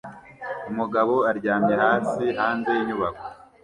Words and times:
Umugabo 0.71 1.13
aryamye 1.29 1.75
hasi 1.83 2.23
hanze 2.39 2.69
yinyubako 2.77 3.25